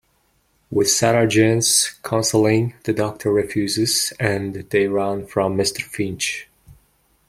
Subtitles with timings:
[0.71, 5.83] With Sarah Jane's counseling, the Doctor refuses, and they run from Mr.
[5.83, 6.49] Finch.